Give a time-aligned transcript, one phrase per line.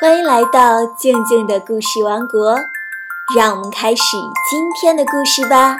[0.00, 2.58] 欢迎来到静静的故事王国，
[3.36, 4.16] 让我们开始
[4.50, 5.76] 今天的故事吧。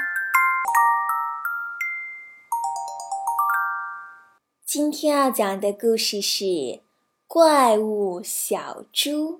[4.66, 6.44] 今天要讲的故事是
[7.26, 9.36] 《怪物小猪》。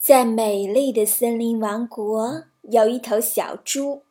[0.00, 4.04] 在美丽的森林王国，有一头小猪，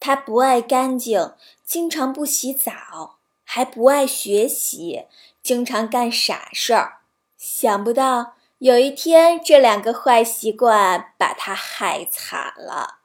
[0.00, 5.04] 它不爱干净，经常不洗澡，还不爱学习，
[5.42, 7.00] 经常干傻事儿。
[7.36, 8.36] 想不到。
[8.64, 13.00] 有一天，这两个坏习惯把他害惨了。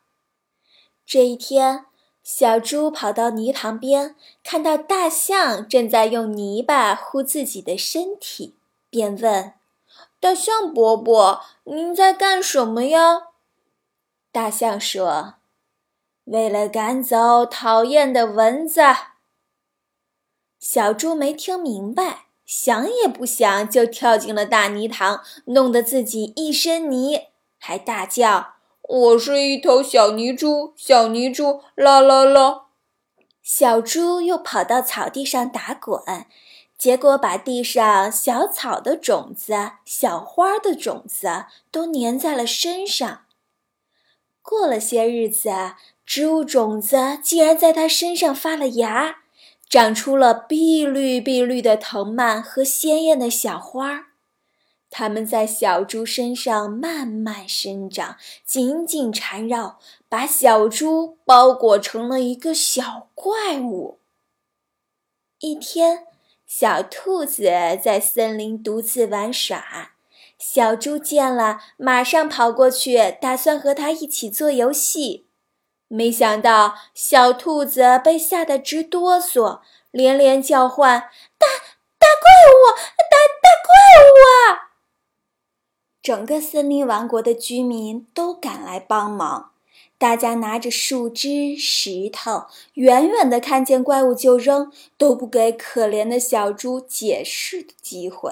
[1.05, 1.85] 这一天，
[2.23, 8.55] 小猪跑到泥塘边，看到大象正在用泥巴糊自己的身体，
[8.89, 9.55] 便问
[10.21, 13.23] ：“大象伯伯，您在干什么呀？”
[14.31, 15.33] 大象说
[16.23, 18.81] ：“为了赶走讨厌的蚊子。”
[20.57, 22.28] 小猪没听明白。
[22.49, 27.27] 想也不想就跳进了大泥塘，弄得自己一身泥，
[27.59, 32.63] 还大叫：“我是一头小泥猪，小泥猪，啦啦啦！”
[33.43, 36.01] 小猪又跑到草地上打滚，
[36.75, 43.25] 结果把地上小草的种子、小花的种子都粘在了身上。
[44.41, 45.51] 过了些日子，
[46.03, 49.18] 植物种子竟然在它身上发了芽。
[49.69, 54.05] 长出了碧绿碧绿的藤蔓和鲜艳的小花儿，
[54.89, 63.99] 它们在小猪身上慢慢生长，紧紧缠绕，把小猪包裹成了一个小怪物。
[65.41, 66.07] 一天，
[66.47, 67.43] 小兔子
[67.81, 69.91] 在森林独自玩耍，
[70.39, 75.27] 小猪见了，马上跑过去，打算和它一起做游戏。
[75.91, 79.59] 没想到，小兔子被吓得直哆嗦，
[79.89, 81.47] 连连叫唤：“大
[81.97, 82.61] 大怪物，
[83.09, 83.73] 大大怪
[84.05, 84.69] 物啊！”
[86.01, 89.51] 整个森林王国的居民都赶来帮忙，
[89.97, 92.45] 大家拿着树枝、石头，
[92.75, 98.31] 远远的看见怪物就扔，都不给可怜的小猪解释的机会。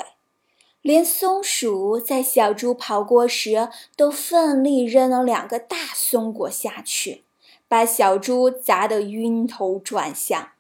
[0.82, 7.24] 连松鼠在小猪跑过时，都奋力扔了两个大松果下去。
[7.68, 10.52] 把小猪砸得晕头转向，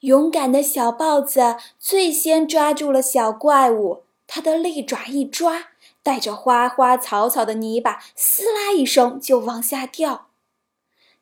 [0.00, 5.68] 勇敢的小豹子最先抓住了小怪物，它的利爪一抓，
[6.02, 10.26] 带着花花草草的泥巴，撕拉一声就往下掉。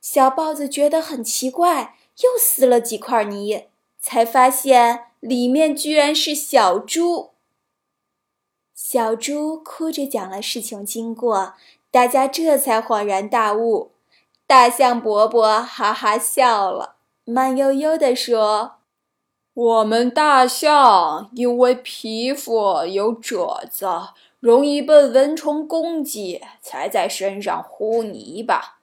[0.00, 3.66] 小豹子觉得很奇怪，又撕了几块泥，
[4.00, 7.30] 才发现里面居然是小猪。
[8.74, 11.54] 小猪哭着讲了事情经过，
[11.92, 13.92] 大家这才恍然大悟。
[14.52, 18.72] 大象伯伯哈哈笑了，慢悠悠地说
[19.54, 23.88] ：“我们大象因为皮肤有褶子，
[24.40, 28.80] 容易被蚊虫攻击，才在身上糊泥巴。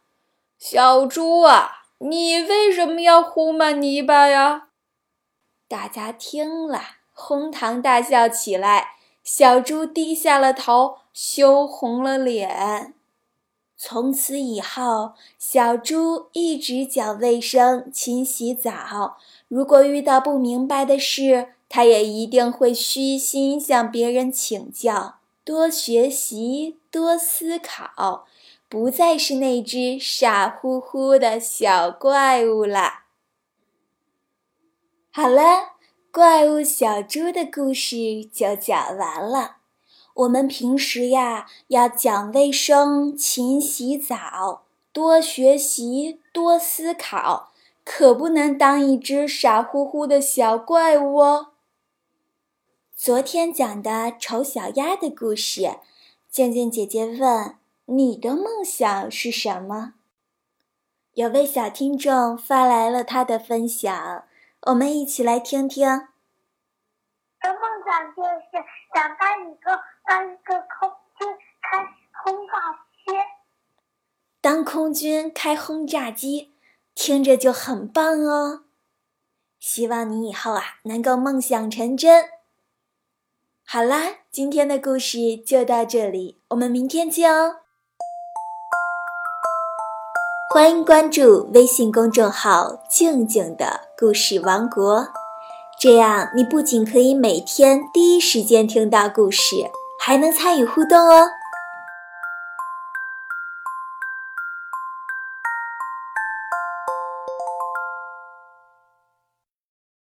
[0.58, 4.70] 小猪啊，你为什么要糊满泥巴呀？”
[5.70, 6.82] 大家听了，
[7.14, 8.96] 哄堂大笑起来。
[9.24, 12.96] 小猪低下了头，羞红了脸。
[13.82, 19.16] 从此以后，小猪一直讲卫生、勤洗澡。
[19.48, 28.26] 如果遇到不明白的事，它也一定会虚心向别人请教，多学习，多思考，
[28.68, 33.04] 不再是那只傻乎乎的小怪物了。
[35.10, 35.76] 好了，
[36.12, 39.59] 怪物小猪的故事就讲完了。
[40.20, 47.54] 我们平时呀，要讲卫生、勤洗澡、多学习、多思考，
[47.86, 51.52] 可不能当一只傻乎乎的小怪物哦。
[52.94, 55.78] 昨天讲的丑小鸭的故事，
[56.30, 57.56] 静静姐姐问
[57.88, 59.94] ：“你的梦想是什么？”
[61.16, 64.26] 有位小听众发来了他的分享，
[64.64, 66.09] 我们一起来听听。
[67.42, 68.64] 我的梦想就是
[68.94, 69.82] 长大以后。
[70.06, 70.90] 当一个空
[71.20, 71.28] 军
[71.62, 71.86] 开
[72.24, 72.52] 轰炸
[73.06, 73.14] 机，
[74.42, 76.56] 当空军开轰炸机，
[76.96, 78.64] 听着就很棒哦。
[79.60, 82.30] 希望你以后啊能够梦想成真。
[83.64, 87.58] 好啦，今天的故事就到这里，我们明天见哦。
[90.52, 95.14] 欢迎关注微信公众号“静静的故事王国”，
[95.80, 99.72] 这样你不仅可以每天第一时间听到故事。
[100.02, 101.28] 还能参与互动哦。